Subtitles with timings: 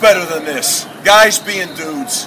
[0.00, 0.86] better than this?
[1.04, 2.26] Guys being dudes.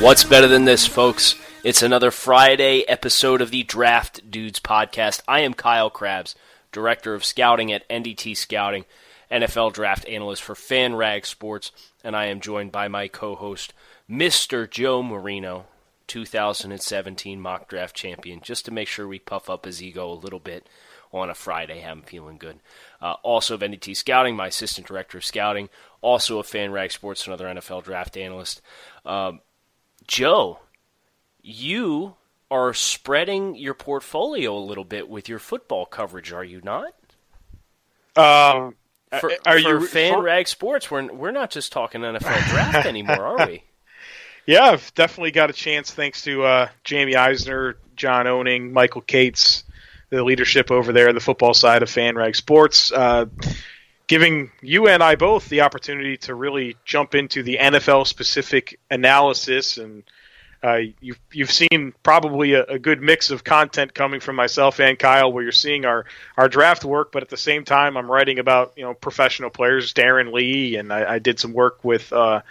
[0.00, 1.34] What's better than this, folks?
[1.68, 5.20] It's another Friday episode of the Draft Dudes podcast.
[5.28, 6.34] I am Kyle Crabbs,
[6.72, 8.86] Director of Scouting at NDT Scouting,
[9.30, 11.70] NFL Draft Analyst for Fan FanRag Sports,
[12.02, 13.74] and I am joined by my co host,
[14.08, 14.70] Mr.
[14.70, 15.66] Joe Marino,
[16.06, 20.40] 2017 mock draft champion, just to make sure we puff up his ego a little
[20.40, 20.66] bit
[21.12, 22.60] on a Friday, him feeling good.
[23.02, 25.68] Uh, also of NDT Scouting, my Assistant Director of Scouting,
[26.00, 28.62] also of FanRag Sports, another NFL Draft Analyst.
[29.04, 29.42] Um,
[30.06, 30.60] Joe,
[31.48, 32.14] you
[32.50, 36.92] are spreading your portfolio a little bit with your football coverage, are you not?
[38.16, 38.74] Um,
[39.20, 40.90] For, are for you fan for- rag sports?
[40.90, 43.62] We're we're not just talking NFL draft anymore, are we?
[44.46, 49.64] Yeah, I've definitely got a chance thanks to uh, Jamie Eisner, John Owning, Michael Cates,
[50.10, 53.26] the leadership over there, the football side of fan rag Sports, uh,
[54.06, 59.78] giving you and I both the opportunity to really jump into the NFL specific analysis
[59.78, 60.02] and.
[60.62, 64.98] Uh, you've you've seen probably a, a good mix of content coming from myself and
[64.98, 66.04] Kyle, where you're seeing our,
[66.36, 69.94] our draft work, but at the same time, I'm writing about you know professional players,
[69.94, 72.42] Darron Lee, and I, I did some work with uh,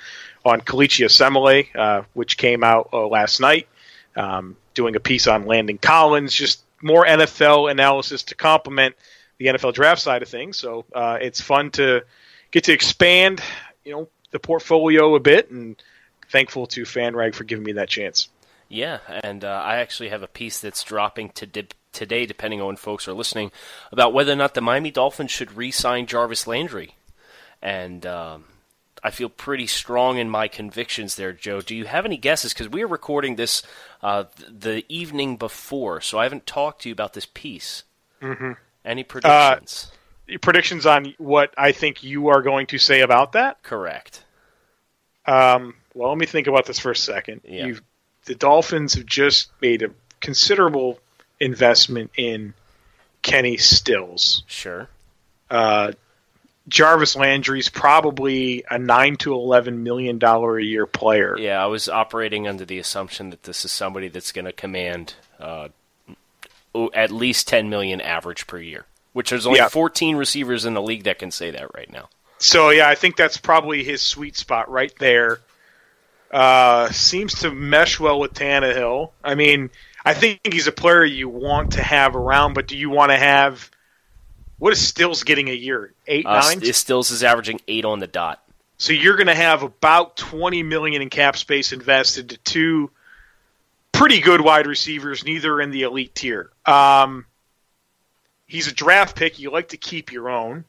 [0.45, 3.67] on Kelechi Osemele, uh, which came out uh, last night.
[4.15, 8.95] Um, doing a piece on Landon Collins, just more NFL analysis to complement
[9.37, 10.57] the NFL draft side of things.
[10.57, 12.03] So uh, it's fun to
[12.51, 13.41] get to expand,
[13.83, 15.81] you know, the portfolio a bit, and
[16.29, 18.29] thankful to FanRag for giving me that chance.
[18.69, 22.67] Yeah, and uh, I actually have a piece that's dropping to dip today, depending on
[22.67, 23.51] when folks are listening,
[23.91, 26.95] about whether or not the Miami Dolphins should re-sign Jarvis Landry,
[27.61, 28.43] and um,
[29.03, 31.61] I feel pretty strong in my convictions there, Joe.
[31.61, 32.53] Do you have any guesses?
[32.53, 33.63] Because we are recording this
[34.01, 37.83] uh, th- the evening before, so I haven't talked to you about this piece.
[38.21, 38.53] Mm-hmm.
[38.83, 39.91] Any predictions?
[40.41, 43.63] Predictions on what I think you are going to say about that?
[43.63, 44.25] Correct.
[45.25, 47.41] Um, well, let me think about this for a second.
[47.43, 47.67] Yeah.
[47.67, 47.81] You've,
[48.25, 49.89] the Dolphins have just made a
[50.21, 50.99] considerable
[51.39, 52.53] investment in
[53.21, 54.43] Kenny Stills.
[54.47, 54.87] Sure.
[55.49, 55.91] Uh,
[56.67, 61.37] Jarvis Landry's probably a nine to eleven million dollar a year player.
[61.39, 65.13] Yeah, I was operating under the assumption that this is somebody that's going to command
[65.39, 65.69] uh,
[66.93, 69.69] at least 10 million average per year, which there's only Yeah.
[69.69, 72.09] 14 receivers in the league that can say that right now.
[72.39, 75.39] So yeah, I think that's probably his sweet spot right there.
[76.31, 79.11] Uh, seems to mesh well with Tannehill.
[79.23, 79.69] I mean,
[80.03, 83.17] I think he's a player you want to have around, but do you want to
[83.17, 83.69] have?
[84.59, 85.93] What is Stills getting a year?
[86.07, 86.59] Eight, Uh, nine.
[86.61, 88.43] St- Stills is averaging eight on the dot.
[88.77, 92.91] So you're going to have about 20 million in cap space invested to two
[93.91, 96.51] pretty good wide receivers, neither in the elite tier.
[96.65, 97.25] Um,
[98.45, 99.39] he's a draft pick.
[99.39, 100.65] You like to keep your own.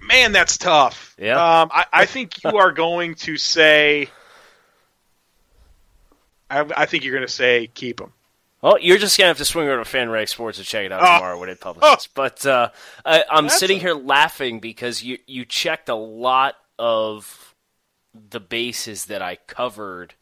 [0.00, 1.14] Man, that's tough.
[1.18, 1.34] Yeah.
[1.62, 4.08] Um, I, I think you are going to say.
[6.50, 8.12] I, I think you're going to say keep him.
[8.60, 11.02] Well, you're just gonna have to swing over to FanRag Sports and check it out
[11.02, 11.16] Oh.
[11.16, 12.08] tomorrow when it publishes.
[12.14, 12.68] But uh,
[13.04, 17.56] I, I'm That's sitting a- here laughing because you you checked a lot of
[18.14, 20.14] the bases that I covered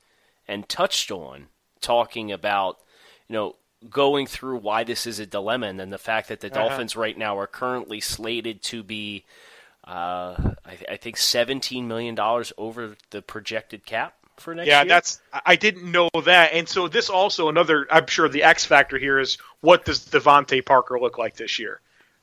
[0.49, 1.49] and touched on,
[1.83, 2.79] talking about
[3.29, 3.57] you know
[3.89, 6.69] going through why this is a dilemma, and then the fact that the Uh-huh.
[6.69, 9.25] Dolphins right now are currently slated to be,
[9.87, 10.35] uh,
[10.67, 14.87] I, I think, 17 million dollars over the projected cap for next yeah, year.
[14.89, 17.87] Yeah, that's I- didn't know that, and so this also another.
[17.91, 21.81] I'm sure the X factor here is what does DeVante Parker look like this year?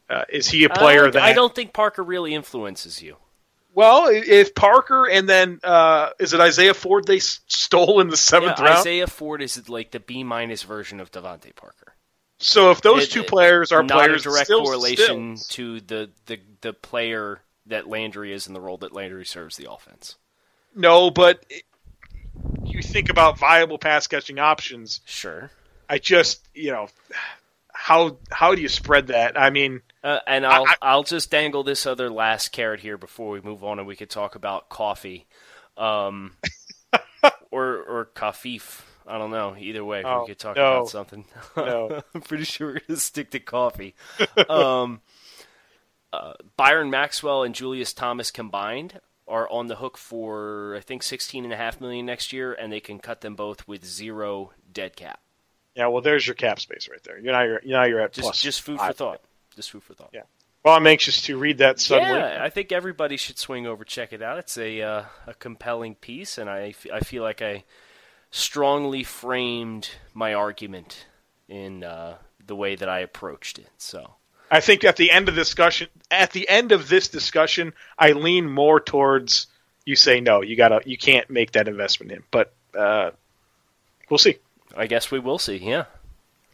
[0.10, 3.18] Uh, is he a player I, that I don't think Parker really influences you.
[3.78, 8.58] Well, if Parker and then uh, is it Isaiah Ford they stole in the seventh
[8.58, 8.78] Yeah, round?
[8.80, 11.94] Isaiah Ford is like the B minus version of DeVante Parker.
[12.40, 15.78] so if those It- two it- players are not players, a direct still, correlation still.
[15.78, 19.70] to the, the the player that Landry is in the role that Landry serves the
[19.72, 20.16] offense.
[20.74, 21.62] No, but it-
[22.64, 25.02] you think about viable pass catching options.
[25.06, 25.52] Sure.
[25.88, 26.90] I just you know
[27.72, 29.40] how how do you spread that?
[29.40, 33.32] I mean, Uh, and I'll I- will just dangle this other last carrot here before
[33.32, 35.26] we move on, and we could talk about coffee,
[35.76, 36.34] um,
[37.52, 38.82] or or kafif.
[39.08, 39.56] I don't know.
[39.58, 40.62] Either way, Oh, we could talk no.
[40.66, 41.26] about something.
[41.56, 42.02] No.
[42.14, 43.96] I'm pretty sure we're gonna stick to coffee.
[44.50, 45.02] um,
[46.14, 51.44] uh, Byron Maxwell and Julius Thomas combined are on the hook for I think 16
[51.44, 54.96] and a half million next year, and they can cut them both with zero dead
[54.96, 55.20] cap.
[55.76, 55.88] yeah.
[55.88, 57.18] Well, there's your cap space right there.
[57.20, 59.22] You're now you're now you're at Just plus just food for thought.
[59.58, 60.12] Just food for thought.
[60.14, 60.22] Yeah.
[60.64, 62.18] Well, I'm anxious to read that suddenly.
[62.18, 64.38] Yeah, I think everybody should swing over check it out.
[64.38, 67.66] It's a uh, a compelling piece, and I, f- I feel like I
[68.32, 71.06] strongly framed my argument
[71.50, 73.70] in uh, the way that I approached it.
[73.78, 74.16] So
[74.50, 78.50] I think at the end of discussion, at the end of this discussion, I lean
[78.50, 79.48] more towards
[79.86, 82.24] you say no, you gotta, you can't make that investment in.
[82.30, 83.12] But uh,
[84.10, 84.38] we'll see.
[84.76, 85.58] I guess we will see.
[85.58, 85.86] Yeah,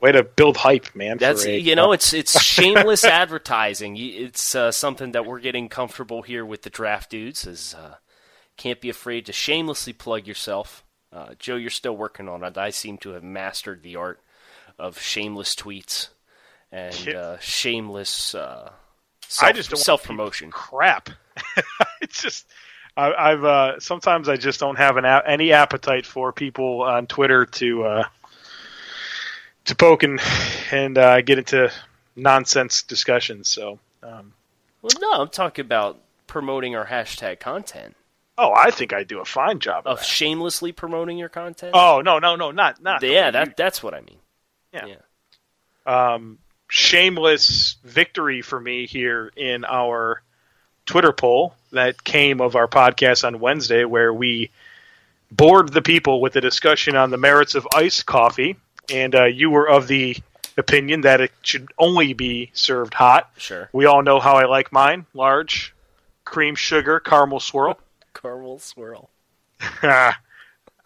[0.03, 1.17] Way to build hype, man.
[1.17, 3.95] that's a- you know it's it's shameless advertising.
[3.97, 7.47] It's uh, something that we're getting comfortable here with the draft dudes.
[7.47, 7.95] Is uh,
[8.57, 10.83] can't be afraid to shamelessly plug yourself.
[11.13, 12.57] Uh, Joe, you're still working on it.
[12.57, 14.19] I seem to have mastered the art
[14.77, 16.09] of shameless tweets
[16.69, 18.75] and uh, shameless uh, I
[19.29, 20.51] self, just don't self promotion.
[20.51, 21.11] crap.
[22.01, 22.45] it's just.
[22.97, 27.07] I, I've uh, sometimes I just don't have an a- any appetite for people on
[27.07, 28.03] Twitter to uh,
[29.65, 30.19] to poke and
[30.71, 31.71] and uh, get into
[32.15, 33.47] nonsense discussions.
[33.47, 34.33] So, um,
[34.81, 37.95] Well, no, I'm talking about promoting our hashtag content.
[38.37, 41.71] oh, I think I do a fine job of Of shamelessly promoting your content.
[41.75, 43.03] Oh no, no, no, not not.
[43.03, 44.17] yeah, that that's what I mean.
[44.73, 44.85] Yeah.
[45.85, 46.13] yeah.
[46.13, 50.23] um, shameless victory for me here in our
[50.87, 54.49] Twitter poll that came of our podcast on Wednesday, where we
[55.31, 58.55] bored the people with a discussion on the merits of iced coffee,
[58.91, 60.17] and uh, you were of the
[60.57, 63.29] opinion that it should only be served hot.
[63.37, 63.69] Sure.
[63.73, 65.73] We all know how I like mine: large,
[66.25, 67.79] cream, sugar, caramel swirl.
[68.13, 69.09] Caramel swirl.
[69.81, 70.15] I,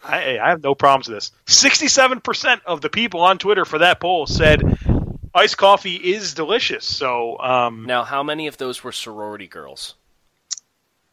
[0.03, 1.31] I have no problems with this.
[1.47, 4.61] Sixty-seven percent of the people on Twitter for that poll said
[5.35, 6.85] iced coffee is delicious.
[6.85, 9.95] So, um, Now, how many of those were sorority girls?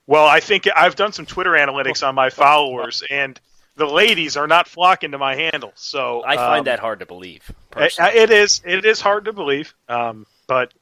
[0.06, 3.38] well, I think I've done some Twitter analytics on my followers, and
[3.76, 5.72] the ladies are not flocking to my handle.
[5.74, 7.50] So I find um, that hard to believe.
[7.76, 10.72] it, it is it is hard to believe, um, but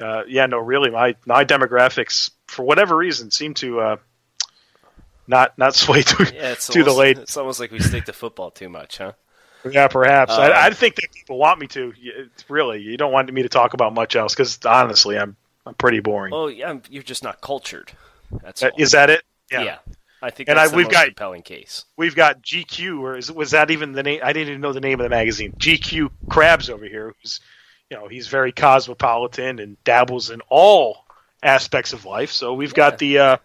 [0.00, 3.96] uh, yeah, no, really, my my demographics for whatever reason seem to uh,
[5.26, 7.22] not not sway to yeah, it's to the almost, ladies.
[7.22, 9.12] It's almost like we stick to football too much, huh?
[9.70, 10.32] Yeah, perhaps.
[10.32, 11.92] Uh, I, I think that people want me to.
[12.00, 15.74] It's really, you don't want me to talk about much else because honestly, I'm I'm
[15.74, 16.32] pretty boring.
[16.32, 17.92] Oh, yeah, you're just not cultured.
[18.42, 18.70] That's Uh.
[18.78, 19.22] Is that it?
[19.50, 19.78] yeah.
[20.22, 21.84] I think And that's I- we've got- compelling case.
[21.96, 24.20] We've got GQ, or is, was that even the name?
[24.22, 25.52] I didn't even know the name of the magazine.
[25.58, 27.40] GQ Crabbs over here, who's
[27.90, 31.04] you know he's very cosmopolitan and dabbles in all
[31.42, 32.30] aspects of life.
[32.32, 33.36] So we've got the uh,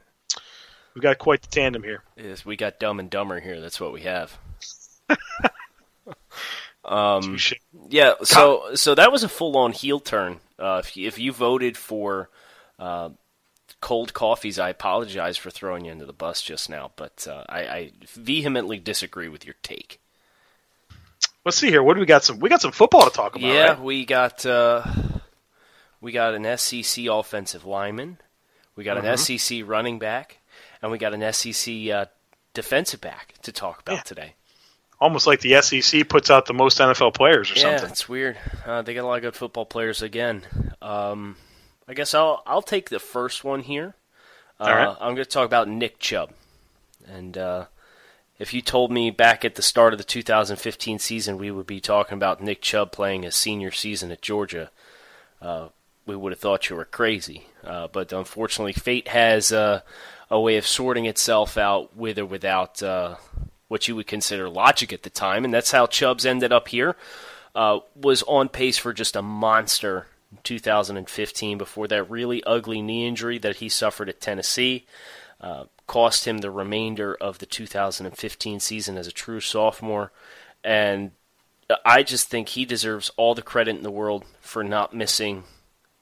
[0.95, 2.03] we've got quite the tandem here.
[2.17, 3.59] Yes, we got Dumb and Dumber here.
[3.61, 4.37] That's what we have.
[6.83, 7.37] Um,
[7.89, 10.39] yeah, so so that was a full on heel turn.
[10.57, 12.29] Uh, if, you, if you voted for
[12.79, 13.09] uh,
[13.79, 17.59] cold coffees, I apologize for throwing you into the bus just now, but uh, I,
[17.61, 20.01] I, vehemently disagree with your take.
[21.45, 21.81] Let's see here.
[21.81, 22.23] What do we got?
[22.23, 23.47] Some we got some football to talk about.
[23.47, 23.81] Yeah, right?
[23.81, 24.83] we got uh,
[25.99, 28.17] we got an SEC offensive lineman,
[28.75, 29.37] we got an mm-hmm.
[29.37, 30.37] SEC running back,
[30.81, 32.05] and we got an SEC uh,
[32.53, 34.01] defensive back to talk about yeah.
[34.01, 34.35] today
[35.01, 37.85] almost like the SEC puts out the most NFL players or yeah, something.
[37.85, 38.37] Yeah, it's weird.
[38.65, 40.43] Uh, they got a lot of good football players again.
[40.81, 41.35] Um,
[41.87, 43.95] I guess I'll I'll take the first one here.
[44.59, 44.97] Uh, right.
[44.99, 46.31] I'm going to talk about Nick Chubb,
[47.07, 47.65] and uh,
[48.37, 51.79] if you told me back at the start of the 2015 season we would be
[51.79, 54.69] talking about Nick Chubb playing his senior season at Georgia,
[55.41, 55.69] uh,
[56.05, 57.47] we would have thought you were crazy.
[57.63, 59.81] Uh, but unfortunately, fate has uh,
[60.29, 62.81] a way of sorting itself out with or without
[63.71, 66.97] what you would consider logic at the time, and that's how Chubbs ended up here.
[67.55, 70.07] Uh, was on pace for just a monster
[70.43, 74.85] 2015 before that really ugly knee injury that he suffered at Tennessee.
[75.39, 80.11] Uh, cost him the remainder of the 2015 season as a true sophomore.
[80.63, 81.11] And
[81.83, 85.43] I just think he deserves all the credit in the world for not missing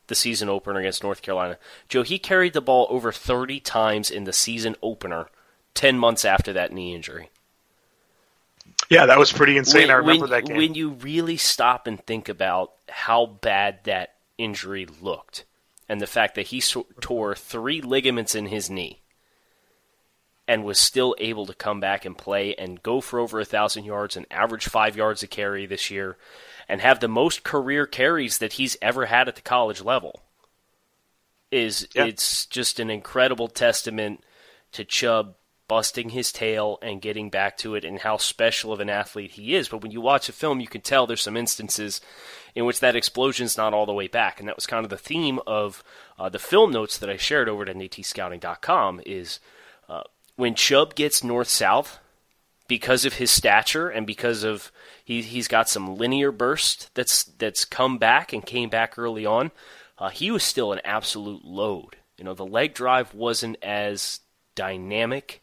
[0.08, 1.58] the season opener against North Carolina.
[1.88, 5.28] Joe, he carried the ball over 30 times in the season opener
[5.76, 7.30] 10 months after that knee injury.
[8.90, 9.84] Yeah, that was pretty insane.
[9.84, 10.58] When, I remember when, that game.
[10.58, 15.46] When you really stop and think about how bad that injury looked,
[15.88, 19.02] and the fact that he so- tore three ligaments in his knee,
[20.48, 23.84] and was still able to come back and play and go for over a thousand
[23.84, 26.18] yards and average five yards a carry this year,
[26.68, 30.24] and have the most career carries that he's ever had at the college level,
[31.52, 32.06] is yeah.
[32.06, 34.24] it's just an incredible testament
[34.72, 35.36] to Chubb
[35.68, 39.56] busting his tail and getting back to it and how special of an athlete he
[39.56, 39.70] is.
[39.70, 42.02] But when you watch a film, you can tell there's some instances
[42.56, 44.40] in which that explosion's not all the way back.
[44.40, 45.84] And that was kind of the theme of
[46.18, 49.40] uh, the film notes that I shared over at ndtscouting.com is
[49.88, 50.04] uh,
[50.36, 52.00] when Chubb gets north-south,
[52.70, 54.72] because of his stature and because of
[55.04, 59.52] he, he's got some linear burst that's that's come back and came back early on,
[59.98, 61.98] uh, he was still an absolute load.
[62.18, 64.20] You know, the leg drive wasn't as
[64.56, 65.42] dynamic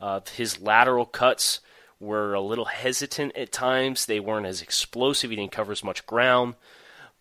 [0.00, 1.60] uh, his lateral cuts
[2.00, 4.06] were a little hesitant at times.
[4.06, 5.30] They weren't as explosive.
[5.30, 6.54] He didn't cover as much ground.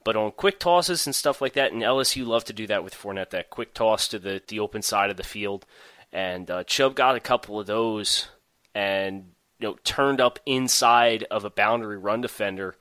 [0.03, 2.95] But on quick tosses and stuff like that, and LSU love to do that with
[2.95, 5.65] Fournette, that quick toss to the, the open side of the field.
[6.13, 8.29] And uh, Chubb got a couple of those
[8.73, 12.75] and you know turned up inside of a boundary run defender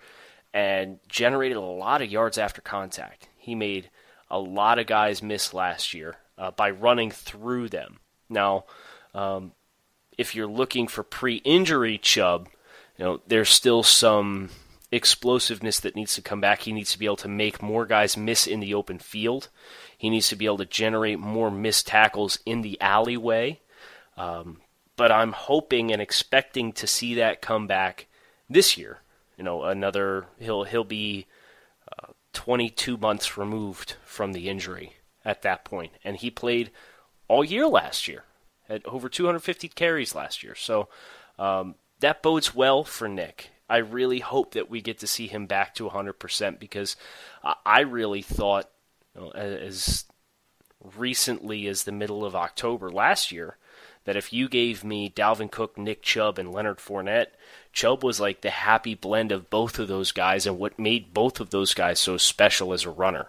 [0.52, 3.28] and generated a lot of yards after contact.
[3.36, 3.90] He made
[4.30, 7.98] a lot of guys miss last year uh, by running through them.
[8.28, 8.64] Now,
[9.14, 9.52] um,
[10.18, 12.48] if you're looking for pre-injury Chubb,
[12.98, 14.50] you know, there's still some
[14.90, 16.62] explosiveness that needs to come back.
[16.62, 19.48] He needs to be able to make more guys miss in the open field.
[19.96, 23.60] He needs to be able to generate more missed tackles in the alleyway.
[24.16, 24.60] Um,
[24.96, 28.06] but I'm hoping and expecting to see that come back
[28.48, 28.98] this year.
[29.36, 31.26] You know, another he'll he'll be
[31.92, 34.94] uh, 22 months removed from the injury
[35.24, 36.70] at that point, and he played
[37.28, 38.24] all year last year
[38.68, 40.54] had over 250 carries last year.
[40.54, 40.88] So
[41.38, 43.50] um, that bodes well for Nick.
[43.68, 46.96] I really hope that we get to see him back to 100% because
[47.64, 48.70] I really thought,
[49.14, 50.04] you know, as
[50.96, 53.56] recently as the middle of October last year,
[54.04, 57.32] that if you gave me Dalvin Cook, Nick Chubb, and Leonard Fournette,
[57.72, 61.40] Chubb was like the happy blend of both of those guys and what made both
[61.40, 63.28] of those guys so special as a runner.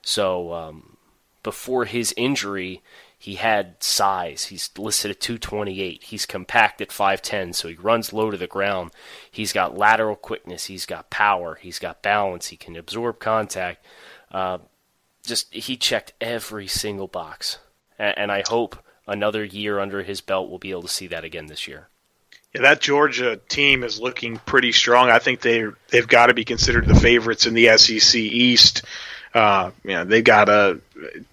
[0.00, 0.96] So um,
[1.42, 2.82] before his injury,
[3.18, 4.46] he had size.
[4.46, 6.04] He's listed at 228.
[6.04, 8.90] He's compact at 5'10, so he runs low to the ground.
[9.30, 10.66] He's got lateral quickness.
[10.66, 11.56] He's got power.
[11.60, 12.48] He's got balance.
[12.48, 13.84] He can absorb contact.
[14.30, 14.58] Uh,
[15.24, 17.58] just he checked every single box,
[17.98, 21.24] and, and I hope another year under his belt we'll be able to see that
[21.24, 21.88] again this year.
[22.54, 25.10] Yeah, that Georgia team is looking pretty strong.
[25.10, 28.82] I think they they've got to be considered the favorites in the SEC East.
[29.36, 30.80] Uh, you know, they got a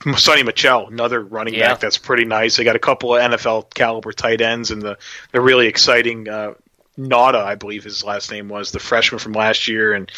[0.01, 1.69] Sony Michel, another running yeah.
[1.69, 2.57] back that's pretty nice.
[2.57, 4.97] They got a couple of NFL caliber tight ends, and the
[5.31, 6.55] the really exciting uh,
[6.99, 10.11] Nauta, I believe his last name was, the freshman from last year, and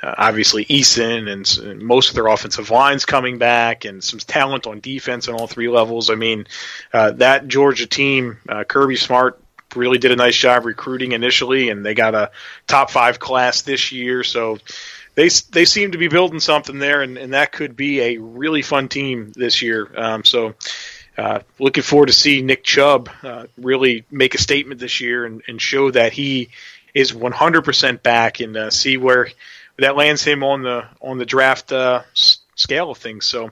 [0.00, 4.68] uh, obviously Eason and, and, most of their offensive lines coming back, and some talent
[4.68, 6.10] on defense on all three levels.
[6.10, 6.46] I mean,
[6.92, 9.40] uh, that Georgia team, uh, Kirby Smart
[9.74, 12.30] really did a nice job recruiting initially, and they got a
[12.68, 14.58] top five class this year, so
[15.14, 18.62] they they seem to be building something there, and, and that could be a really
[18.62, 19.88] fun team this year.
[19.96, 20.54] Um, so.
[21.16, 25.42] Uh, looking forward to see Nick Chubb uh, really make a statement this year and,
[25.46, 26.48] and show that he
[26.92, 29.28] is 100% back and uh, see where
[29.78, 33.26] that lands him on the on the draft uh, scale of things.
[33.26, 33.50] So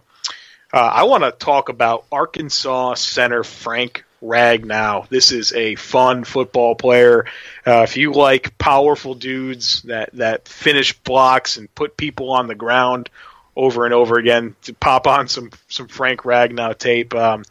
[0.72, 5.08] uh, I want to talk about Arkansas center Frank Ragnow.
[5.08, 7.26] This is a fun football player.
[7.66, 12.54] Uh, if you like powerful dudes that that finish blocks and put people on the
[12.54, 13.10] ground
[13.56, 17.14] over and over again, to pop on some some Frank Ragnow tape.
[17.14, 17.44] Um,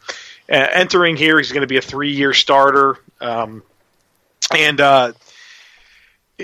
[0.48, 2.98] entering here, he's going to be a three year starter.
[3.20, 3.62] Um,
[4.54, 5.12] and uh,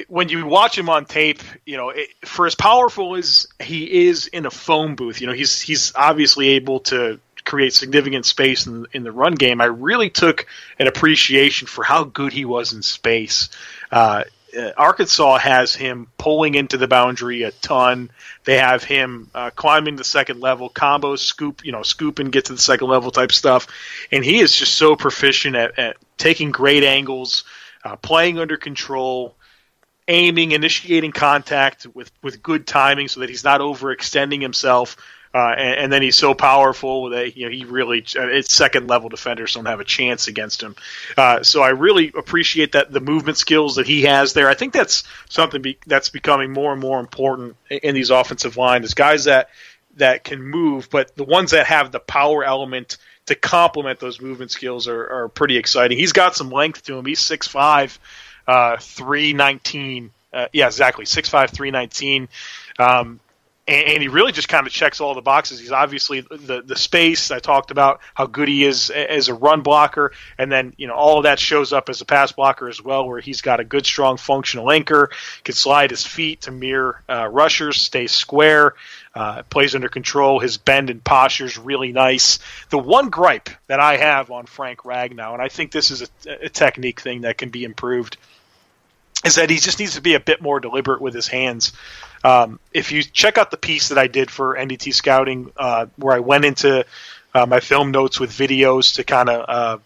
[0.08, 4.26] when you watch him on tape, you know, it, for as powerful as he is
[4.28, 8.86] in a phone booth, you know, he's he's obviously able to create significant space in,
[8.92, 9.60] in the run game.
[9.60, 10.46] I really took
[10.78, 13.48] an appreciation for how good he was in space.
[13.90, 14.24] Uh,
[14.56, 18.10] uh, Arkansas has him pulling into the boundary a ton.
[18.44, 22.46] They have him uh, climbing the second level, combo scoop, you know, scoop and get
[22.46, 23.66] to the second level type stuff.
[24.12, 27.44] And he is just so proficient at, at taking great angles,
[27.84, 29.34] uh, playing under control,
[30.06, 34.96] aiming, initiating contact with, with good timing so that he's not overextending himself.
[35.34, 39.08] Uh, and, and then he's so powerful that you know he really it's second level
[39.08, 40.74] defenders don't have a chance against him.
[41.16, 44.48] Uh, so I really appreciate that the movement skills that he has there.
[44.48, 48.56] I think that's something be, that's becoming more and more important in, in these offensive
[48.56, 49.50] line is guys that
[49.98, 54.50] that can move, but the ones that have the power element to complement those movement
[54.50, 55.98] skills are, are pretty exciting.
[55.98, 57.04] He's got some length to him.
[57.04, 57.98] He's 6'5",
[58.46, 60.10] uh, 319.
[60.32, 61.04] Uh, yeah, exactly.
[61.04, 62.28] 6'5", 319.
[62.78, 63.20] Um,
[63.68, 65.60] and, and he really just kind of checks all the boxes.
[65.60, 69.60] He's obviously the the space I talked about how good he is as a run
[69.60, 72.82] blocker, and then you know all of that shows up as a pass blocker as
[72.82, 75.10] well, where he's got a good, strong, functional anchor,
[75.44, 78.74] can slide his feet to mirror uh, rushers, stays square,
[79.14, 80.40] uh, plays under control.
[80.40, 82.38] His bend and posture is really nice.
[82.70, 86.46] The one gripe that I have on Frank Ragnow, and I think this is a,
[86.46, 88.16] a technique thing that can be improved
[89.24, 91.72] is that he just needs to be a bit more deliberate with his hands.
[92.24, 96.14] Um, if you check out the piece that I did for NDT Scouting, uh, where
[96.14, 96.84] I went into
[97.34, 99.78] uh, my film notes with videos to kind of uh,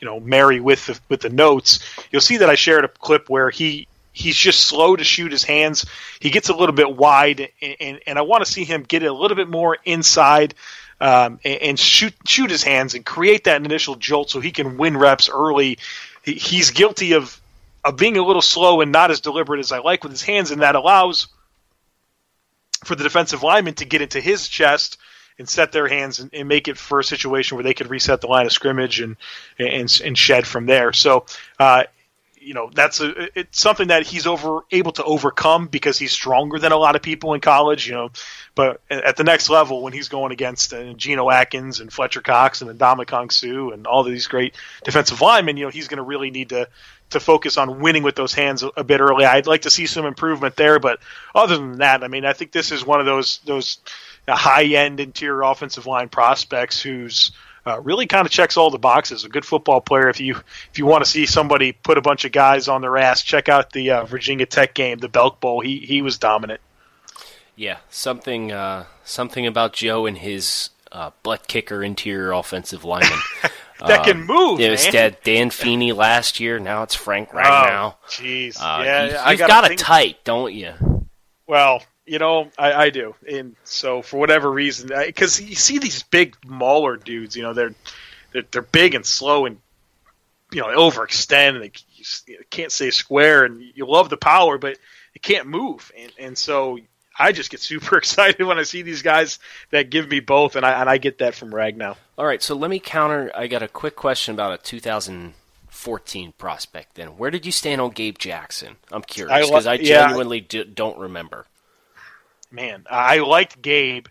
[0.00, 3.28] you know marry with the, with the notes, you'll see that I shared a clip
[3.28, 5.86] where he he's just slow to shoot his hands.
[6.20, 9.02] He gets a little bit wide, and, and, and I want to see him get
[9.02, 10.54] a little bit more inside.
[11.00, 14.78] Um, and, and shoot shoot his hands and create that initial jolt so he can
[14.78, 15.78] win reps early.
[16.24, 17.40] He, he's guilty of
[17.84, 20.50] of being a little slow and not as deliberate as I like with his hands,
[20.50, 21.26] and that allows
[22.84, 24.98] for the defensive lineman to get into his chest
[25.38, 28.20] and set their hands and, and make it for a situation where they could reset
[28.20, 29.16] the line of scrimmage and
[29.58, 30.92] and, and shed from there.
[30.92, 31.26] So.
[31.58, 31.84] Uh,
[32.44, 36.58] you know that's a, it's something that he's over able to overcome because he's stronger
[36.58, 37.86] than a lot of people in college.
[37.86, 38.10] You know,
[38.54, 42.60] but at the next level when he's going against uh, Geno Atkins and Fletcher Cox
[42.60, 46.30] and Ndamukong Suh and all these great defensive linemen, you know he's going to really
[46.30, 46.68] need to
[47.14, 49.24] to focus on winning with those hands a, bit early.
[49.24, 51.00] I'd like to see some improvement there, but
[51.34, 53.78] other than that, I mean, I think this is one of those those
[54.28, 57.32] high end interior offensive line prospects who's
[57.66, 59.24] uh, really kind of checks all the boxes.
[59.24, 60.08] A good football player.
[60.08, 60.36] If you
[60.70, 63.48] if you want to see somebody put a bunch of guys on their ass, check
[63.48, 65.60] out the uh, Virginia Tech game, the Belk Bowl.
[65.60, 66.60] He he was dominant.
[67.56, 73.18] Yeah, something uh, something about Joe and his uh, butt kicker interior offensive lineman.
[73.80, 74.60] that can move.
[74.60, 75.16] It was man.
[75.24, 76.58] Dan, Feeney last year.
[76.58, 77.94] Now it's Frank Ragnow.
[77.94, 78.56] Oh, jeez.
[78.58, 80.74] Uh, yeah, you, gotta got a think- type, don't you?
[81.46, 86.02] Well, you know, I, I do, and so for whatever reason, because you see these
[86.02, 87.74] big mauler dudes, you know, they're
[88.32, 89.58] they're, they're big and slow and
[90.52, 91.72] you know overextend and they
[92.50, 94.78] can't stay square, and you love the power, but
[95.14, 96.78] it can't move, and and so
[97.18, 99.38] I just get super excited when I see these guys
[99.70, 101.96] that give me both, and I and I get that from Ragnow.
[102.16, 103.30] All right, so let me counter.
[103.34, 106.94] I got a quick question about a 2014 prospect.
[106.94, 108.76] Then, where did you stand on Gabe Jackson?
[108.92, 110.06] I'm curious because I, yeah.
[110.06, 111.46] genuinely d- don't remember.
[112.52, 114.06] Man, I liked Gabe.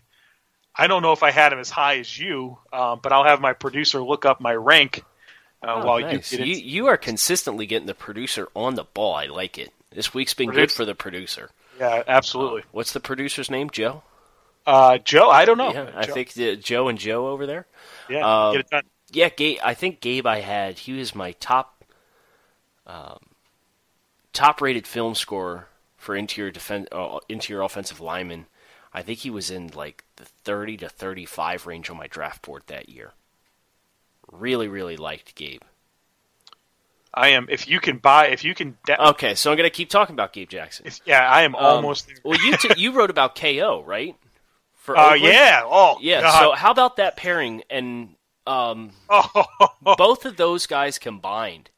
[0.76, 3.40] I don't know if I had him as high as you, um, but I'll have
[3.40, 5.04] my producer look up my rank
[5.62, 6.32] uh, Oh, while nice.
[6.32, 9.14] you you you are consistently getting the producer on the ball.
[9.14, 9.72] I like it.
[9.90, 11.50] This week's been good for the producer.
[11.78, 12.64] Yeah, absolutely.
[12.72, 13.70] What's the producer's name?
[13.70, 14.02] Joe.
[14.66, 15.72] Uh, Joe, I don't know.
[15.72, 17.66] yeah, I Joe- think the, Joe and Joe over there.
[18.08, 18.82] Yeah, um, get it done.
[19.12, 19.58] Yeah, Gabe.
[19.62, 20.26] I think Gabe.
[20.26, 20.78] I had.
[20.80, 21.84] He was my top,
[22.86, 23.18] um,
[24.32, 28.46] top rated film scorer for interior defense, uh, interior offensive lineman.
[28.92, 32.42] I think he was in like the thirty to thirty five range on my draft
[32.42, 33.12] board that year.
[34.30, 35.62] Really, really liked Gabe.
[37.12, 37.46] I am.
[37.48, 40.32] If you can buy, if you can, de- Okay, so I'm gonna keep talking about
[40.32, 40.86] Gabe Jackson.
[40.86, 42.10] if- yeah, I am Um, almost.
[42.24, 44.16] well, you t- you wrote about KO, right?
[44.84, 45.24] For uh, Oakland?
[45.24, 45.62] yeah.
[45.64, 46.20] Oh, yeah.
[46.20, 46.40] God.
[46.40, 48.16] So how about that pairing and
[48.46, 49.46] um, oh,
[49.96, 51.70] both of those guys combined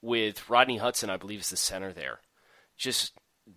[0.00, 2.18] with Rodney Hudson, I believe, is the center there.
[2.76, 3.12] Just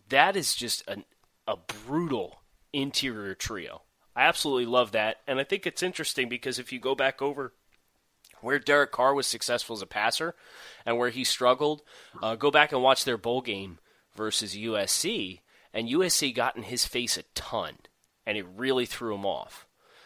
[0.10, 1.04] that is just an,
[1.48, 3.82] a brutal interior trio.
[4.16, 7.54] I absolutely love that, and I think it's interesting because if you go back over
[8.42, 10.36] where Derek Carr was successful as a passer
[10.86, 11.82] and where he struggled,
[12.22, 13.80] uh, go back and watch their bowl game
[14.16, 15.40] versus USC,
[15.74, 17.78] and USC got in his face a ton,
[18.26, 19.66] and it really threw him off.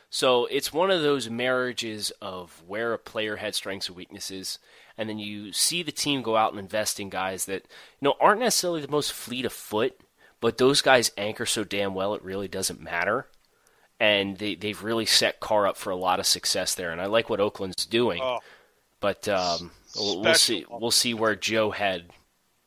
[0.09, 4.57] So it's one of those marriages of where a player had strengths and weaknesses,
[4.97, 8.15] and then you see the team go out and invest in guys that you know
[8.19, 9.99] aren't necessarily the most fleet of foot,
[10.41, 13.27] but those guys anchor so damn well it really doesn't matter.
[13.99, 17.05] And they, they've really set Carr up for a lot of success there, and I
[17.05, 18.21] like what Oakland's doing.
[18.23, 18.39] Oh.
[19.01, 20.65] But um, we'll, see.
[20.69, 22.05] We'll see where Joe had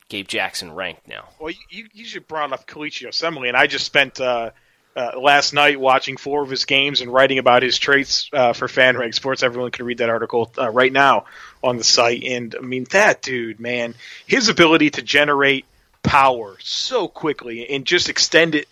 [0.09, 1.29] Gabe Jackson ranked now.
[1.41, 4.51] Well, you, you should brought up Kelechi Osemele, and I just spent uh,
[4.95, 8.69] uh, last night watching four of his games and writing about his traits uh, for
[8.69, 9.43] FanRag Sports.
[9.43, 11.25] Everyone can read that article uh, right now
[11.63, 12.23] on the site.
[12.25, 13.95] And I mean, that dude, man,
[14.27, 15.65] his ability to generate
[16.03, 18.69] power so quickly and just extend it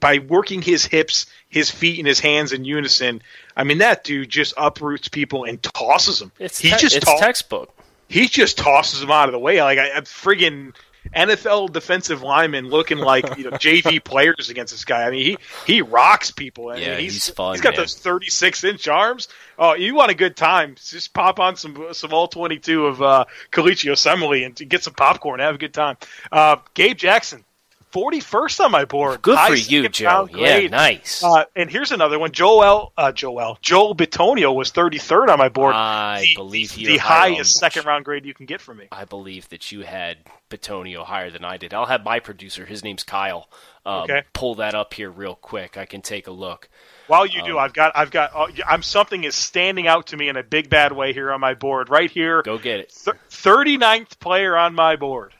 [0.00, 3.22] by working his hips, his feet, and his hands in unison.
[3.56, 6.32] I mean, that dude just uproots people and tosses them.
[6.38, 7.70] It's he te- just it's to- textbook.
[8.08, 10.72] he just tosses them out of the way like a, a friggin'
[11.14, 15.02] NFL defensive lineman looking like you know JV players against this guy.
[15.04, 15.36] I mean, he
[15.66, 16.68] he rocks people.
[16.68, 17.80] I mean, Yeah, he's, he's fun, He's got man.
[17.80, 19.28] those 36 inch arms.
[19.58, 20.76] Oh, you want a good time?
[20.76, 25.40] Just pop on some some all 22 of uh, Kelechi Osemele and get some popcorn.
[25.40, 25.96] Have a good time.
[26.30, 27.44] Uh, Gabe Jackson.
[27.92, 29.22] 41st on my board.
[29.22, 30.28] Good for you, Joe.
[30.32, 31.22] Yeah, nice.
[31.22, 32.32] Uh, and here's another one.
[32.32, 35.74] Joel, uh, Joel, Joel Bitonio was 33rd on my board.
[35.74, 38.78] I the, believe the you're higher on- highest second round grade you can get from
[38.78, 38.88] me.
[38.90, 40.18] I believe that you had
[40.50, 41.74] Bitonio higher than I did.
[41.74, 43.48] I'll have my producer, his name's Kyle,
[43.86, 44.22] um, Okay.
[44.32, 45.76] pull that up here real quick.
[45.76, 46.68] I can take a look.
[47.08, 50.16] While you Um, do, I've got, I've got, oh, I'm something is standing out to
[50.16, 51.90] me in a big bad way here on my board.
[51.90, 52.94] Right here, Go get it.
[53.04, 55.34] th- 39th player on my board.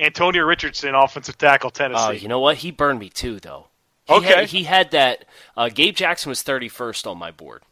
[0.00, 2.02] Antonio Richardson, offensive tackle, Tennessee.
[2.02, 2.56] Uh, you know what?
[2.58, 3.66] He burned me too, though.
[4.06, 4.26] He Okay.
[4.34, 5.24] Had, he had that.
[5.56, 7.62] Uh, Gabe Jackson was 31st on my board.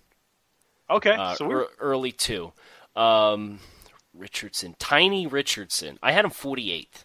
[0.90, 2.52] okay, Uh, so we ear- early two.
[2.94, 3.60] Um,
[4.14, 5.98] Richardson, Tiny Richardson.
[6.02, 7.04] I had him 48th.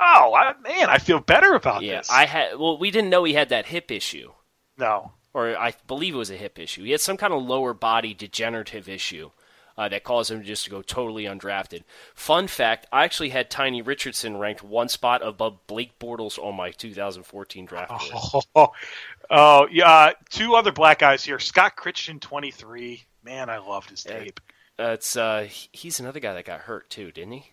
[0.00, 2.10] oh I, man, I feel better about Yeah, this.
[2.10, 2.58] I had.
[2.58, 4.32] Well, we didn't know he had that hip issue.
[4.78, 6.82] no, or I believe it was a hip issue.
[6.84, 9.30] He had some kind of lower body degenerative issue
[9.78, 11.82] uh, that caused him just to go totally undrafted.
[12.14, 16.70] Fun fact: I actually had Tiny Richardson ranked one spot above Blake Bortles on my
[16.70, 18.48] 2014 draft list.
[18.54, 18.72] oh,
[19.30, 21.38] oh yeah, two other black guys here.
[21.38, 23.04] Scott Crichton, 23.
[23.24, 24.40] Man, I loved his tape.
[24.78, 27.50] It's uh, he's another guy that got hurt too, didn't he?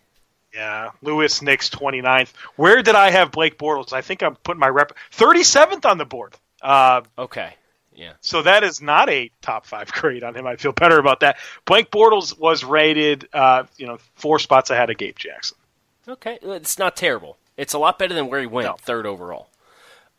[0.54, 2.32] Yeah, Louis Nix 29th.
[2.56, 3.92] Where did I have Blake Bortles?
[3.92, 6.36] I think I'm putting my rep 37th on the board.
[6.62, 7.54] Uh, Okay,
[7.94, 8.12] yeah.
[8.20, 10.46] so that is not a top five grade on him.
[10.46, 11.36] I feel better about that.
[11.64, 15.56] Blake Bortles was rated, uh, you know, four spots ahead of Gabe Jackson.
[16.08, 17.36] Okay, it's not terrible.
[17.56, 18.74] It's a lot better than where he went, No.
[18.80, 19.48] third overall.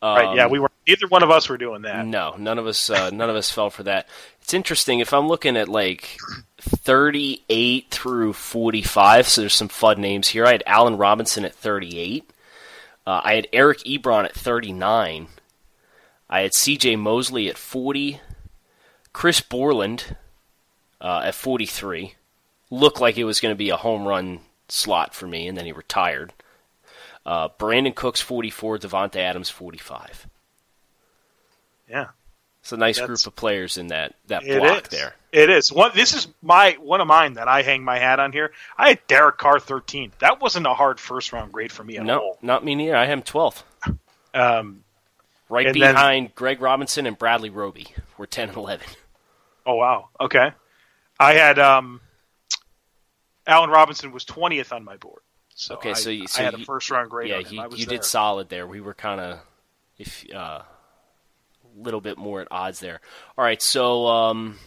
[0.02, 0.34] right?
[0.36, 2.04] Yeah, Um, we were neither one of us were doing that.
[2.06, 2.90] No, none of us.
[2.90, 4.08] Uh, none of us fell for that.
[4.42, 6.16] It's interesting if I'm looking at like
[6.60, 9.28] 38 through 45.
[9.28, 10.46] So there's some fun names here.
[10.46, 12.28] I had Allen Robinson at 38.
[13.06, 15.28] Uh, I had Eric Ebron at 39.
[16.28, 16.96] I had C.J.
[16.96, 18.20] Mosley at 40.
[19.12, 20.16] Chris Borland
[21.00, 22.14] uh, at 43.
[22.70, 25.64] Looked like it was going to be a home run slot for me, and then
[25.66, 26.32] he retired.
[27.24, 28.78] Uh, Brandin Cooks 44.
[28.78, 30.26] Davante Adams 45.
[31.88, 32.06] Yeah,
[32.62, 34.88] It's a nice That's- group of players in that that block is.
[34.88, 35.14] there.
[35.30, 35.70] It is.
[35.70, 35.92] One.
[35.94, 38.52] This is my one of mine that I hang my hat on here.
[38.76, 40.12] I had Derek Carr 13.
[40.18, 42.06] That wasn't a hard first round grade for me at all.
[42.06, 42.38] No, all.
[42.42, 42.96] not me neither.
[42.96, 43.62] I him 12th.
[44.34, 44.82] Um,
[45.48, 47.86] Right And then- behind Greg Robinson and Bradley Roby.
[48.18, 48.86] We're 10 and 11.
[49.66, 50.08] oh wow.
[50.20, 50.50] Okay.
[51.18, 52.00] I had um,
[53.46, 55.20] Allen Robinson was 20th on my board.
[55.54, 57.30] So Okay, I, so you- so I had a first round grade.
[57.30, 58.66] yeah, you, you did solid there.
[58.66, 59.38] We were kind of
[59.98, 60.64] if uh, a
[61.78, 63.00] little bit more at odds there.
[63.38, 64.58] All right, so um,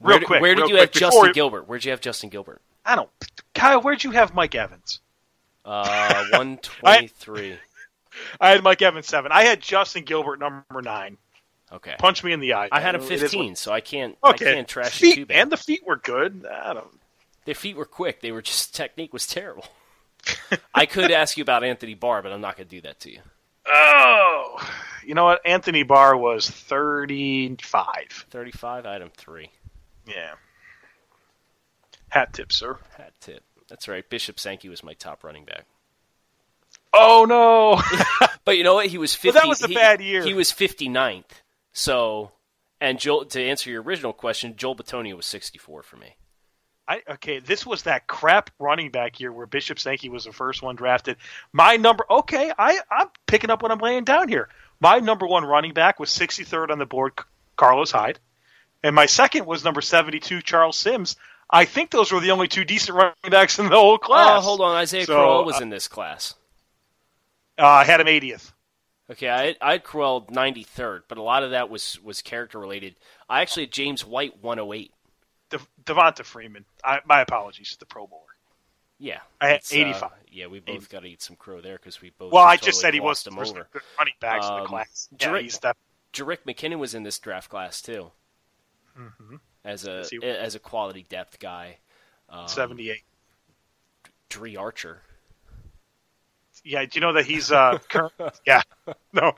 [0.00, 1.66] Real where, quick, where did real you quick, have Justin Gilbert?
[1.68, 2.60] Where'd you have Justin Gilbert?
[2.84, 3.08] I don't.
[3.54, 5.00] Kyle, where'd you have Mike Evans?
[5.64, 7.56] Uh, 123.
[8.40, 9.32] I had Mike Evans seven.
[9.32, 11.18] I had Justin Gilbert number nine.
[11.72, 11.94] Okay.
[11.98, 12.68] Punch me in the eye.
[12.70, 14.50] I had him 15, so I can't Okay.
[14.50, 15.38] I can't trash feet, too bad.
[15.38, 16.46] And the feet were good.
[16.46, 17.00] I don't.
[17.46, 18.20] Their feet were quick.
[18.20, 19.66] They were just technique was terrible.
[20.74, 23.12] I could ask you about Anthony Barr, but I'm not going to do that to
[23.12, 23.20] you.
[23.66, 24.70] Oh,
[25.04, 25.40] you know what?
[25.44, 28.26] Anthony Barr was thirty-five.
[28.30, 29.50] 35, item three.
[30.06, 30.34] Yeah.
[32.10, 32.78] Hat tip, sir.
[32.96, 33.42] Hat tip.
[33.68, 34.08] That's right.
[34.08, 35.64] Bishop Sankey was my top running back.
[36.94, 37.82] Oh no.
[38.44, 38.86] But you know what?
[38.86, 39.28] He was 50.
[39.28, 40.22] Well, that was a he- bad year.
[40.22, 41.24] He was 59th.
[41.72, 42.32] So,
[42.80, 46.16] and Joel, to answer your original question, Joel Bitonio was 64 for me.
[46.86, 50.60] I okay, this was that crap running back year where Bishop Sankey was the first
[50.60, 51.16] one drafted.
[51.50, 54.50] My number okay, I I'm picking up what I'm laying down here.
[54.80, 57.12] My number one running back was 63rd on the board,
[57.56, 58.18] Carlos Hyde,
[58.82, 61.16] and my second was number 72, Charles Sims.
[61.48, 64.40] I think those were the only two decent running backs in the whole class.
[64.40, 66.34] Oh, hold on, Isaiah So, Crowell was uh, in this class.
[67.58, 68.52] Uh, I had him 80th.
[69.10, 72.96] Okay, I I had Crowell 93rd, but a lot of that was was character related.
[73.28, 74.92] I actually had James White 108.
[75.50, 76.64] De- Devonta Freeman.
[76.82, 78.22] I, my apologies, the Pro Bowler.
[78.98, 80.10] Yeah, I had uh, 85.
[80.30, 82.32] yeah, we both got to eat some crow there because we both.
[82.32, 83.68] Well, I totally just said he was the over.
[83.72, 85.08] good running backs in the Um, class.
[85.20, 85.76] Yeah, he's def-
[86.14, 88.10] McKinnon was in this draft class too,
[88.96, 89.40] Mhm.
[89.64, 91.78] as a as a quality depth guy.
[92.30, 93.02] Um, 78.
[94.30, 95.02] Dri Archer.
[96.64, 98.12] Yeah, do you know that he's uh current?
[98.46, 98.62] yeah,
[99.12, 99.32] no,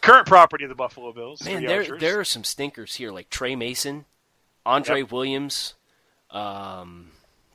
[0.00, 1.44] current property of the Buffalo Bills.
[1.44, 2.00] Man, there Archers.
[2.00, 4.04] there are some stinkers here, like Tre Mason,
[4.64, 5.74] Andre Williams,
[6.30, 7.10] um,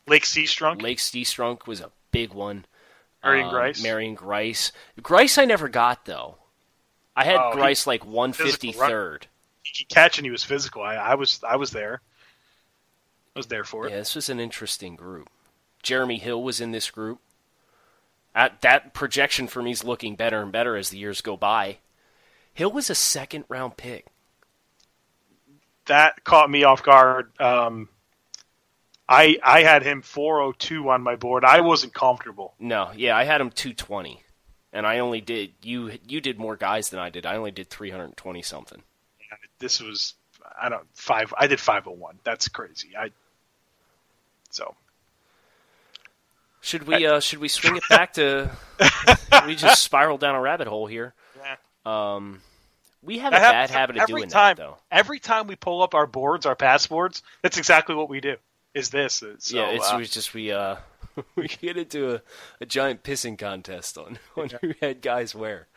[0.08, 0.82] Lake Seastrunk.
[0.82, 2.66] Lake Seastrunk was a big one.
[3.24, 3.82] Marion Um, Grice.
[3.82, 4.72] Marion Grice.
[5.02, 6.36] Grice I never got though.
[7.16, 9.28] I had Oh, Grice like one fifty third.
[9.64, 10.82] He could catch and he was physical.
[10.84, 12.02] I, I was I was there.
[13.36, 13.92] I was there for it.
[13.92, 15.30] Yeah, this was an interesting group.
[15.82, 17.20] Jeremy Hill was in this group.
[18.36, 21.78] At that projection for me is looking better and better as the years go by.
[22.54, 24.08] Hill was a second round pick.
[25.86, 27.32] That caught me off guard.
[27.40, 27.90] Um,
[29.08, 31.44] I I had him 402 on my board.
[31.44, 32.54] I wasn't comfortable.
[32.60, 34.24] No, yeah, I had him 220,
[34.72, 37.26] and I only did you you did more guys than I did.
[37.26, 38.82] I only did 320 something.
[39.60, 40.16] This was
[40.60, 41.34] I don't five.
[41.38, 42.20] I did 501.
[42.24, 42.92] That's crazy.
[42.98, 43.12] I
[44.50, 44.76] so
[46.64, 48.50] Should we uh, should we swing it back to?
[49.46, 51.14] we just spiral down a rabbit hole here.
[51.86, 52.42] Um,
[53.02, 54.78] we have a have- bad habit of doing time, that, though.
[54.90, 58.38] Every time we pull up our boards, our passports, that's exactly what we do.
[58.74, 59.16] Is this?
[59.16, 60.78] So, yeah, it's, uh, it's just we uh
[61.36, 62.22] we get into a,
[62.62, 65.68] a giant pissing contest on on who had guys where.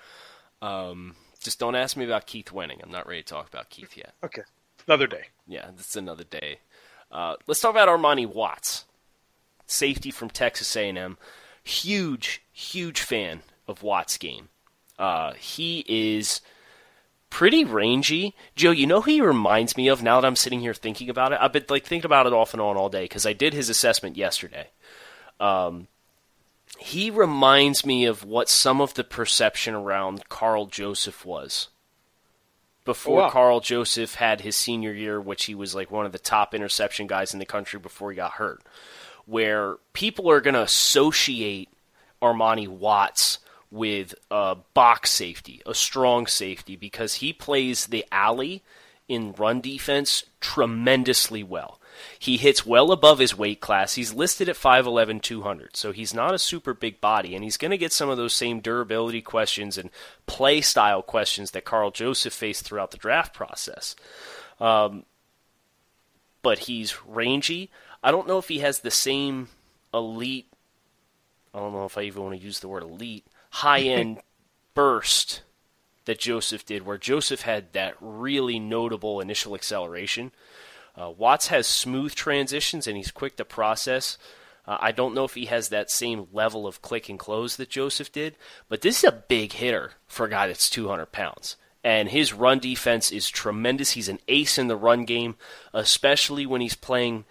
[0.62, 2.82] Um, just don't ask me about Keith Wenning.
[2.82, 4.14] I'm not ready to talk about Keith yet.
[4.24, 4.42] okay.
[4.86, 5.26] Another day.
[5.46, 6.60] Yeah, that's another day.
[7.10, 8.84] Uh, let's talk about Armani Watts,
[9.66, 11.18] safety from Texas A&M.
[11.62, 14.48] Huge, huge fan of Watts' game.
[14.98, 16.40] Uh, he is
[17.28, 18.34] pretty rangy.
[18.54, 21.32] Joe, you know who he reminds me of now that I'm sitting here thinking about
[21.32, 21.38] it?
[21.40, 23.68] I've been like thinking about it off and on all day because I did his
[23.68, 24.68] assessment yesterday.
[25.38, 25.88] Um,
[26.78, 31.68] he reminds me of what some of the perception around Karl Joseph was
[32.84, 33.30] before Oh, wow.
[33.30, 37.06] Karl Joseph had his senior year, which he was like one of the top interception
[37.06, 38.62] guys in the country before he got hurt,
[39.26, 41.68] where people are going to associate
[42.22, 43.38] Armani Watts
[43.70, 48.62] with a box safety, a strong safety, because he plays the alley
[49.08, 51.80] in run defense tremendously well.
[52.18, 53.94] He hits well above his weight class.
[53.94, 57.70] He's listed at 5'11, 200, so he's not a super big body, and he's going
[57.70, 59.90] to get some of those same durability questions and
[60.26, 63.96] play style questions that Karl Joseph faced throughout the draft process.
[64.60, 65.04] Um,
[66.42, 67.70] but he's rangy.
[68.06, 69.48] I don't know if he has the same
[69.92, 70.46] elite,
[71.52, 74.20] I don't know if I even want to use the word elite, high end
[74.74, 75.42] burst
[76.04, 80.30] that Joseph did, where Joseph had that really notable initial acceleration.
[80.94, 84.18] Uh, Watts has smooth transitions and he's quick to process.
[84.68, 87.70] Uh, I don't know if he has that same level of click and close that
[87.70, 88.36] Joseph did,
[88.68, 91.56] but this is a big hitter for a guy that's 200 pounds.
[91.82, 93.90] And his run defense is tremendous.
[93.90, 95.34] He's an ace in the run game,
[95.74, 97.24] especially when he's playing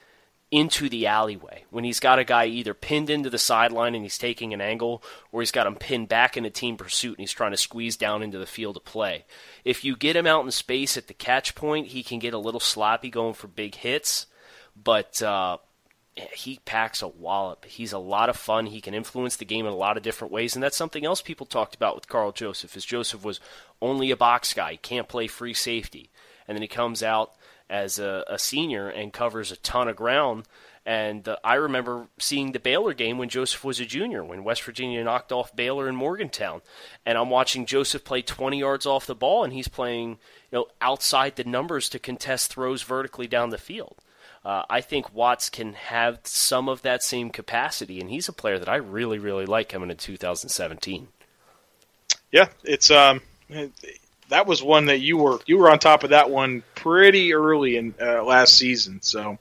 [0.55, 1.65] into the alleyway.
[1.69, 5.03] When he's got a guy either pinned into the sideline and he's taking an angle,
[5.33, 7.97] or he's got him pinned back in a team pursuit and he's trying to squeeze
[7.97, 9.25] down into the field to play.
[9.65, 12.39] If you get him out in space at the catch point, he can get a
[12.39, 14.27] little sloppy going for big hits,
[14.81, 15.57] but uh,
[16.15, 17.65] he packs a wallop.
[17.65, 18.67] He's a lot of fun.
[18.67, 21.21] He can influence the game in a lot of different ways, and that's something else
[21.21, 22.77] people talked about with Karl Joseph.
[22.77, 23.41] Is Joseph was
[23.81, 26.11] only a box guy, he can't play free safety,
[26.47, 27.33] and then he comes out
[27.69, 30.45] as a, a senior and covers a ton of ground.
[30.85, 34.63] And uh, I remember seeing the Baylor game when Joseph was a junior, when West
[34.63, 36.61] Virginia knocked off Baylor in Morgantown,
[37.05, 40.09] and I'm watching Joseph play 20 yards off the ball, and he's playing
[40.51, 43.95] you know outside the numbers to contest throws vertically down the field.
[44.45, 48.59] Uh, I think Watts can have some of that same capacity, and he's a player
[48.59, 51.07] that I really, really like coming in 2017.
[52.31, 53.21] Yeah, it's um,
[54.29, 57.77] that was one that you were you were on top of that one pretty early
[57.77, 58.99] in uh, last season.
[59.01, 59.37] So,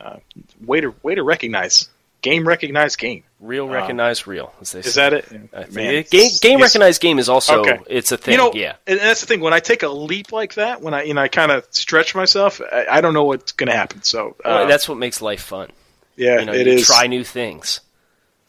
[0.00, 0.16] uh,
[0.64, 1.88] way to way to recognize
[2.22, 3.22] game, recognize game.
[3.40, 4.52] Real Um, recognize real.
[4.60, 5.00] As they Is say.
[5.02, 5.24] that it?
[5.52, 6.68] I think Man, game game yes.
[6.74, 7.78] recognize game is also Okay.
[7.88, 8.32] it's a thing.
[8.32, 8.74] You know, yeah.
[8.86, 9.40] and that's the thing.
[9.40, 12.14] When I take a leap like that, when I you know I kind of stretch
[12.16, 14.02] myself, I, I don't know what's going to happen.
[14.02, 15.70] So uh, Well, that's what makes life fun.
[16.16, 16.86] Yeah, you know, it you is.
[16.88, 17.80] try new things.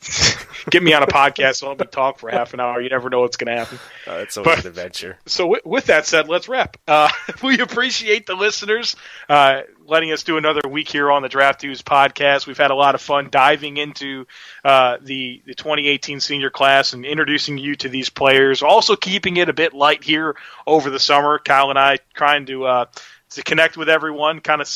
[0.69, 2.79] Get me on a podcast and let me talk for half an hour.
[2.81, 3.79] You never know what's going to happen.
[4.07, 5.17] Uh, it's always But- an adventure.
[5.25, 6.77] So with, with that said, let's wrap.
[6.87, 7.09] Uh,
[7.43, 8.95] we appreciate the listeners
[9.27, 12.47] uh, letting us do another week here on the Draft Dudes podcast.
[12.47, 14.25] We've had a lot of fun diving into
[14.63, 18.61] uh, the the 2018 senior class and introducing you to these players.
[18.61, 20.35] Also keeping it a bit light here
[20.65, 21.39] over the summer.
[21.39, 22.85] Kyle and I trying to uh,
[23.31, 24.67] to connect with everyone, kind of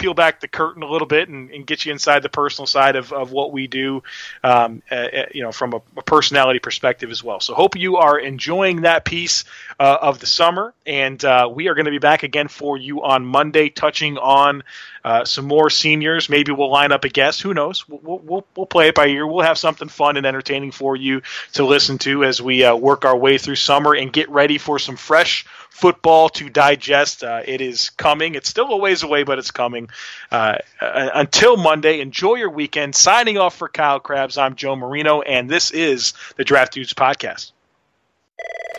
[0.00, 2.96] peel back the curtain a little bit and, and get you inside the personal side
[2.96, 4.02] of, of what we do,
[4.42, 7.38] um, uh, you know, from a, a personality perspective as well.
[7.38, 9.44] So hope you are enjoying that piece
[9.78, 13.02] uh, of the summer, and uh, we are going to be back again for you
[13.02, 14.62] on Monday, touching on
[15.04, 16.28] uh, some more seniors.
[16.28, 17.42] Maybe we'll line up a guest.
[17.42, 17.88] Who knows?
[17.88, 19.26] We'll, we'll, we'll, play it by ear.
[19.26, 21.22] We'll have something fun and entertaining for you
[21.54, 24.78] to listen to as we uh, work our way through summer and get ready for
[24.78, 27.24] some fresh football to digest.
[27.24, 28.34] Uh, it is coming.
[28.34, 29.88] It's still a ways away, but it's coming.
[30.30, 32.94] Uh, uh, until Monday, enjoy your weekend.
[32.94, 37.52] Signing off for Kyle Crabbs, I'm Joe Marino, and this is the Draft Dudes Podcast.